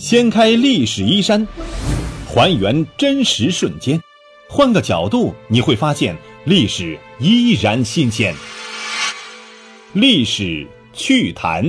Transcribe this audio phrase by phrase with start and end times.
[0.00, 1.46] 掀开历史衣衫，
[2.26, 4.00] 还原真实瞬间，
[4.48, 6.16] 换个角度你会发现
[6.46, 8.34] 历史依然新鲜。
[9.92, 11.62] 历史趣谈，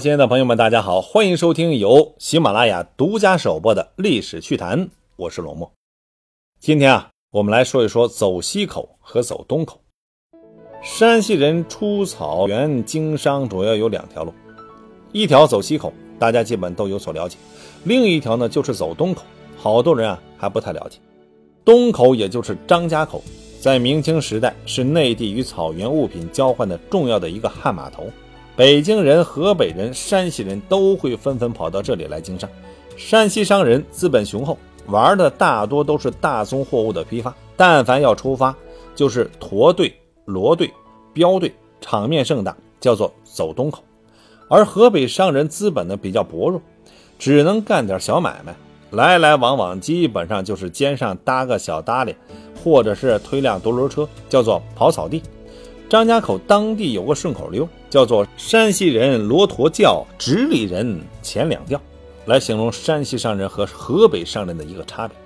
[0.00, 5.72] 亲爱的朋友们，大家好，欢迎收听由喜马拉雅独家首播的历史趣谈，我是龙墨。
[6.58, 9.81] 今天啊，我们来说一说走西口和走东口。
[10.82, 14.34] 山西人出草原经商主要有两条路，
[15.12, 17.36] 一条走西口，大家基本都有所了解；
[17.84, 19.22] 另一条呢就是走东口，
[19.56, 20.98] 好多人啊还不太了解。
[21.64, 23.22] 东口也就是张家口，
[23.60, 28.10] 在明清时代是内地与草原物品交换的重要的一个旱码头，
[28.56, 32.50] 北京人、河北人、山西人都会纷纷跑到这里来经商。
[32.96, 38.52] 山西商人资本雄厚，玩的大多都是大宗货物的批发，但凡要出发，
[38.96, 39.94] 就是驼队。
[40.24, 40.72] 罗队、
[41.12, 43.82] 标队，场面盛大，叫做走东口。
[44.48, 46.60] 而河北商人资本呢比较薄弱，
[47.18, 48.54] 只能干点小买卖，
[48.90, 52.14] 来来往往基本上就是肩上搭个小搭裢，
[52.62, 55.22] 或者是推辆独轮车，叫做跑草地。
[55.88, 61.78] 张家口当地有个顺口溜，叫做“山西人骆驼叫，直隶人钱两吊”，
[62.24, 65.16] 来形容山西商人和河北商人的一个差别。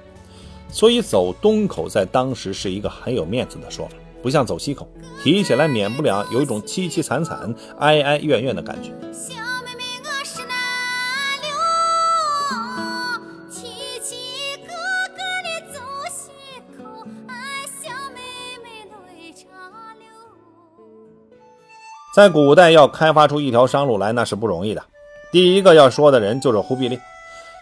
[0.68, 3.92] 所以走东口在当时是一个很有面子的说法。
[4.26, 4.88] 不像走西口，
[5.22, 8.90] 提起来免不了有一种凄凄惨惨、哀哀怨怨的感觉。
[22.12, 24.82] 在古代，要开发出一条商路来，那是不容易的。
[25.30, 27.00] 第一个要说的人就是忽必烈。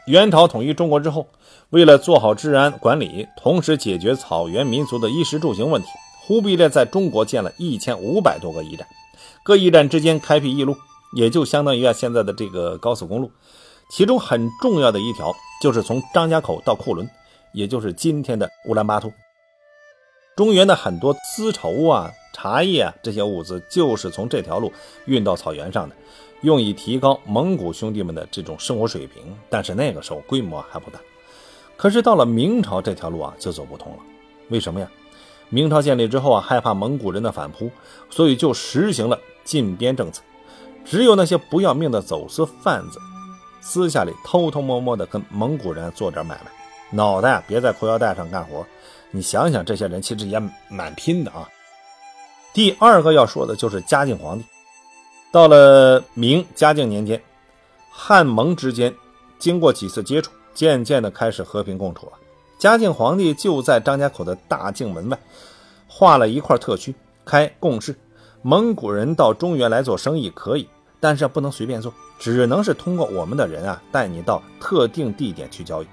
[0.07, 1.27] 元朝统一中国之后，
[1.69, 5.89] 为了做好治安管理，同时解决草原民族的衣食住行问题。
[6.27, 8.89] 忽必烈在中国建了一千五百多个驿站，
[9.43, 10.75] 各驿站之间开辟驿路，
[11.15, 13.31] 也就相当于啊现在的这个高速公路。
[13.91, 17.07] 其中很重要的一条就是从张家口到库伦，
[17.53, 19.13] 也就是今天的乌兰巴托。
[20.35, 24.73] 中原的很多丝绸啊、茶叶啊这些物资，就是从这条路
[25.05, 25.95] 运到草原上的，
[26.41, 29.23] 用以提高蒙古兄弟们的这种生活水平。
[29.51, 30.99] 但是那个时候规模还不大。
[31.77, 33.99] 可是到了明朝，这条路啊就走不通了。
[34.49, 34.91] 为什么呀？
[35.49, 37.71] 明朝建立之后啊，害怕蒙古人的反扑，
[38.11, 40.23] 所以就实行了禁边政策。
[40.85, 42.99] 只有那些不要命的走私贩子，
[43.61, 46.51] 私下里偷偷摸摸的跟蒙古人做点买卖，
[46.91, 48.67] 脑袋啊别在裤腰带上干活。
[49.11, 51.49] 你想想，这些人其实也蛮拼的啊。
[52.53, 54.45] 第二个要说的就是嘉靖皇帝，
[55.33, 57.23] 到了明嘉靖年间，
[57.91, 58.93] 汉蒙之间
[59.39, 62.13] 经过几次接触，渐渐的开始和平共处了。
[62.59, 65.19] 嘉靖皇帝就在张家口的大境门外，
[65.89, 66.95] 划了一块特区，
[67.25, 67.95] 开贡市。
[68.43, 70.69] 蒙古人到中原来做生意可以，
[71.01, 75.87] 但是不能随便做，只能是通过我们的人啊，带你到特定地点去交易，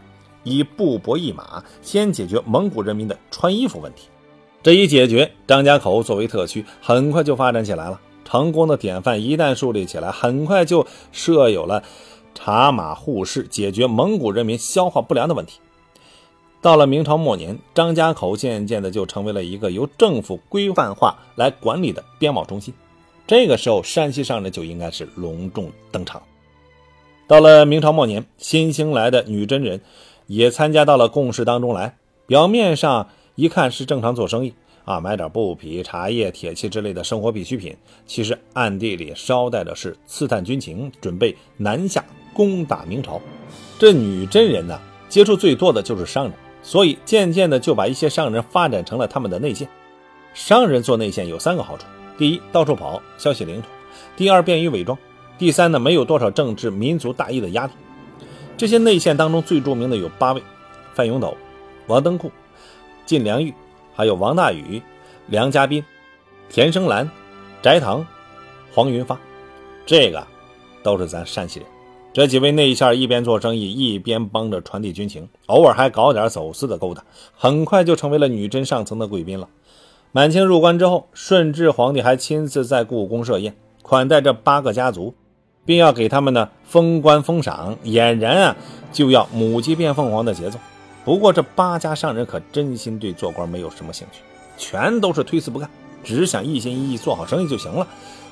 [0.43, 4.07] 以布帛一马，先解决蒙古人民的穿衣服问题。
[4.61, 7.99] 这一解决，张家口作为特区，很快就发展起来了。
[8.23, 11.83] 成功的典范一旦树立起来，很快就设有了
[12.35, 15.59] 茶马互市，解决蒙古人民消化不良的问题。
[16.61, 22.71] 到了明朝末年，张家口渐渐的就成为了一个由政府规范化来管理的边贸中心。
[23.25, 26.21] 这个时候，山西商人就应该是隆重登场。
[27.27, 29.81] 到了明朝末年，新兴来的女真人
[30.27, 31.97] 也参加到了贡市当中来。
[32.27, 34.53] 表面上一看是正常做生意
[34.85, 42.05] 啊，买点布匹、茶叶、铁器之类的生活必需品，其实暗地里捎带的是刺探军情，准备南下
[42.35, 43.19] 攻打明朝。
[43.79, 44.79] 这女真人呢，
[45.09, 46.33] 接触最多的就是商人。
[46.63, 49.67] 所以渐渐的就把一些商人发展成了他们的内线。
[50.33, 51.85] 商人做内线有三个好处：
[52.17, 53.69] 第一，到处跑，消息灵通；
[54.15, 54.97] 第二，便于伪装；
[55.37, 57.73] 第三呢，没有多少政治民族大义的压力。
[58.57, 60.41] 这些内线当中最著名的有八位：
[60.93, 61.35] 范永斗、
[61.87, 62.31] 王登库、
[63.05, 63.53] 晋良玉，
[63.93, 64.81] 还有王大宇、
[65.27, 65.83] 梁家斌、
[66.47, 67.09] 田生兰、
[67.61, 68.05] 翟唐、
[68.71, 69.19] 黄云发，
[69.85, 70.25] 这个
[70.83, 71.67] 都是咱山西人。
[72.13, 79.47] 这几位内线一边做生意，一边帮着传递军情，偶尔还搞点走私的勾当，很快就成为了女真上层的贵宾了。
[80.11, 85.13] 满清入关之后，顺治皇帝还亲自在故宫设宴，款待这八个家族，
[85.63, 88.57] 并要给他们呢封官封赏，俨然啊
[88.91, 90.59] 就要母鸡变凤凰的节奏。
[91.05, 94.19] 不过这八家商人可真心对做官没有什么兴趣，
[94.57, 95.69] 全都是推辞不干，
[96.03, 97.87] 只想一心一意做好生意就行了。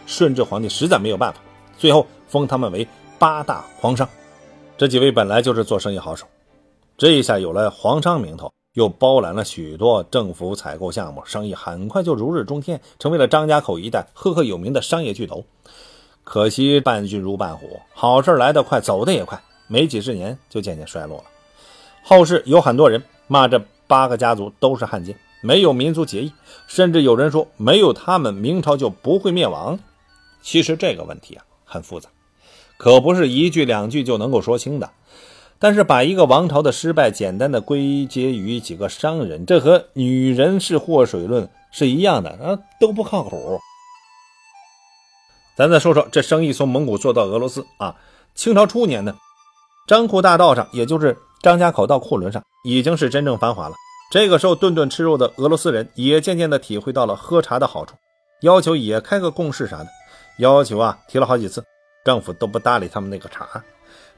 [0.06, 1.40] 顺治皇帝实在没有办法，
[1.78, 2.86] 最后封他们为。
[3.20, 4.08] 八大皇商，
[4.78, 6.26] 这几位本来就是做生意好手，
[6.98, 15.44] 这一下有了皇商名头，又包揽了许多政府采购项目，生意很快就如日中天，成为了张家口一带赫赫有名的商业巨头。
[16.24, 19.38] 可惜伴君如伴虎，好事来得快，走得也快，
[19.68, 21.24] 没几十年就渐渐衰落了。
[22.02, 26.32] 后世有很多人骂这八个家族都是汉奸，没有民族结义，
[26.68, 29.78] 甚至有人说没有他们，明朝就不会灭亡。
[30.42, 32.10] 其实这个问题啊很复杂，
[32.80, 34.90] 可不是一句两句就能够说清的。
[35.60, 43.60] 但是把一个王朝的失败简单的归结于几个商人，这和女人是祸水论是一样的啊，都不靠谱。
[45.58, 47.94] 咱再说说这生意从蒙古做到俄罗斯啊，
[48.34, 49.14] 清朝初年呢，
[49.86, 53.76] 张库大道上，也就是张家口到库伦上，已经是真正繁华了。
[54.14, 57.96] 这个时候，顿顿吃肉的俄罗斯人也渐渐的体会到了喝茶的好处，
[58.44, 59.88] 要求也开个共事啥的，
[60.38, 61.62] 要求啊提了好几次，
[62.04, 63.64] 政府都不搭理他们那个茬。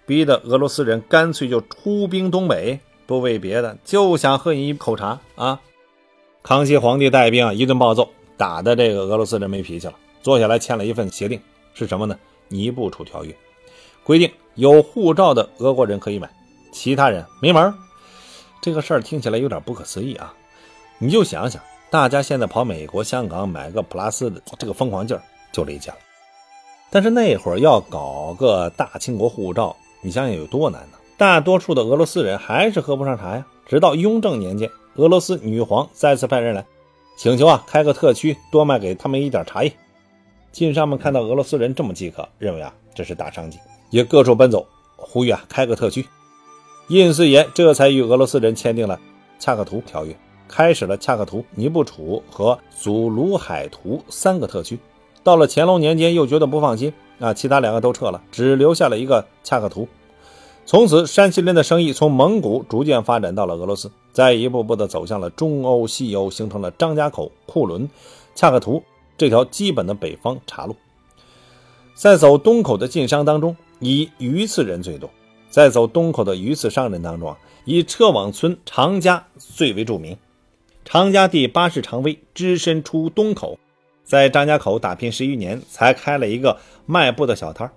[0.05, 5.61] 逼得俄罗斯人干脆就出兵东北，不为别的，就想喝你一口茶啊！
[6.43, 11.39] 康熙皇帝带兵啊，一顿暴揍，打的这个俄罗斯人没脾气了，坐下来签了一份协定，
[11.73, 12.17] 是什么呢？
[12.47, 13.33] 尼布楚条约，
[14.03, 16.29] 规定有护照的俄国人可以买，
[16.73, 17.73] 其他人没门。
[18.59, 20.33] 这个事儿听起来有点不可思议啊！
[20.97, 25.97] 你就想想，大家现在跑美国、香港买个普拉斯的这个疯狂劲儿就理解了，
[26.91, 29.75] 但是那会儿要搞个大清国护照。
[30.01, 30.97] 你想想有多难呢？
[31.17, 33.45] 大多数的俄罗斯人还是喝不上茶呀。
[33.65, 36.65] 直到雍正年间，俄罗斯女皇再次派人来，
[37.15, 39.71] 请求啊开个特区，多卖给他们一点茶叶。
[40.51, 43.57] 晋商们看到俄罗斯人这么饥渴，认为啊这是大商机，
[43.89, 44.67] 也各处奔走，
[44.97, 46.05] 呼吁啊开个特区。
[46.89, 48.99] 印四爷这才与俄罗斯人签订了
[49.39, 50.13] 恰克图条约，
[50.49, 54.77] 开始了恰克图、尼布楚和祖卢海图三个特区。
[55.23, 56.93] 到了乾隆年间，又觉得不放心。
[57.19, 59.87] 啊，其他两个都撤了，只留下了一个恰克图。
[60.65, 67.87] 从此，山西人的生意从蒙古逐渐发展到了俄罗斯，再一步步的走向了中欧、西欧，形成了张家口、库伦、
[68.33, 68.81] 恰克图
[69.17, 70.75] 这条基本的北方茶路。
[71.93, 75.07] 在走东口的晋商当中，以榆次人最多；
[75.51, 80.17] 在走东口的榆次商人当中啊，以车往村常家最为著名。
[80.85, 83.59] 常家第八世常威只身出东口。
[84.11, 87.71] 在张家口打拼十余年，才开了一个卖布的小摊儿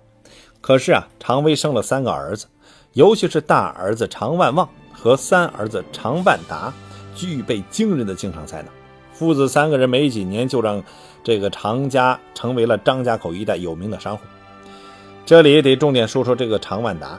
[0.59, 2.47] 可是啊，常威生了三个儿子，
[2.91, 6.73] 尤其是大儿子常万旺和三儿子常万达，
[7.15, 8.67] 具备惊人的经商才能。
[9.13, 10.83] 父子三个人没几年，就让
[11.23, 14.25] 这个常家成为了张家口一带有名的商户。
[15.25, 17.17] 这里得重点说说这个常万达。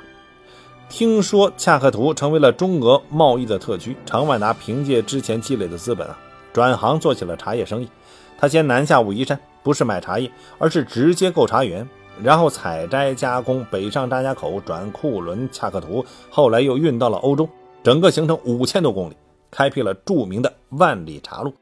[0.90, 6.18] 听说恰克图成为了中俄贸易的特区，常万达凭借之前积累的资本啊，
[6.52, 7.88] 转行做起了茶叶生意。
[8.38, 11.88] 他先南下武夷山，不是买茶叶，而是直接购茶园，
[12.22, 17.48] 然后采摘加工，北上张家口，转库伦、恰克图，后来又运到了欧洲，
[17.82, 19.16] 整个行程五千多公里，
[19.50, 21.52] 开辟了著名的万里茶路，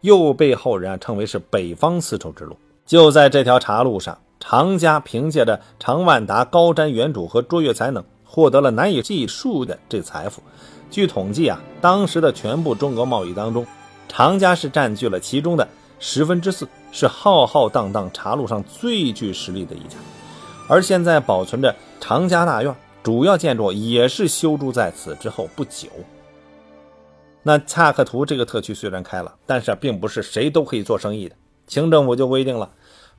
[0.00, 2.56] 又被后人啊称为是北方丝绸之路。
[2.86, 10.42] 就在这条茶路上，常家凭借着常万达高瞻远瞩和卓越才能，获得了难以计数的这财富。
[10.90, 13.66] 据统计啊，当时的全部中俄贸易当中，
[14.08, 15.68] 常家是占据了其中的。
[15.98, 19.96] 十分之四是浩浩荡荡茶路上最具实力的一家，
[20.68, 25.88] 而现在保存着常家大院，主要建筑也是修筑在此之后不久。
[27.42, 31.34] 那恰克图这个特区虽然开了，但是并不是谁都可以做生意的。
[31.66, 32.70] 清政府就规定了，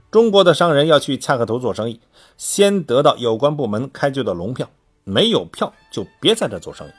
[0.09, 1.99] 中国的商人要去恰克图做生意，
[2.37, 4.69] 先得到有关部门开具的龙票，
[5.03, 6.91] 没有票就别在这做生意。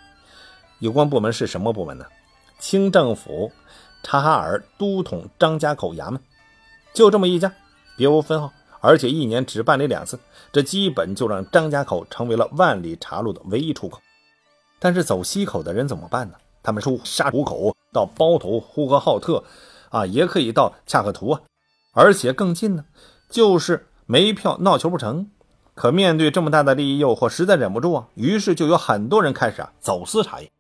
[0.81, 2.05] 有关部门是什么部门呢？
[2.59, 3.51] 清政府。
[4.03, 6.21] 察哈尔都统张家口衙门，
[6.93, 7.53] 就这么一家，
[7.97, 10.19] 别无分号，而且一年只办理两次，
[10.53, 14.01] 这基本就让张家口成为了万里茶路的唯一出口。
[14.79, 16.35] 但是走西口的人怎么办呢？
[16.63, 19.43] 他们出沙湖口到包头、呼和浩特，
[19.89, 21.41] 啊，也可以到恰克图啊，
[21.93, 22.85] 而且更近呢，
[23.29, 25.29] 就是没票闹球不成。
[25.75, 30.51] 可面对这么大的利益诱惑，实在忍不住啊，于是就有很多人开始啊走私茶叶。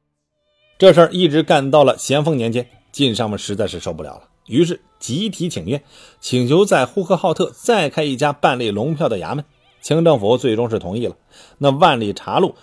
[0.79, 2.67] 这事儿一直干到了咸丰年间。
[2.93, 5.83] 晋商们实在是受不了了，于是集体请愿，
[6.21, 9.45] 请求在呼和浩特再开一家办理龙票的衙门。
[9.81, 11.17] 清政府最终是同意了。
[11.59, 12.55] 那万里茶路，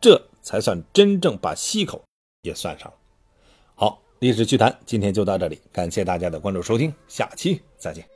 [0.00, 2.02] 这才算真正把西口
[2.42, 2.94] 也算上了。
[3.74, 8.15] 好，历史趣谈今天就到这里，感谢大家的关注收听，下期再见。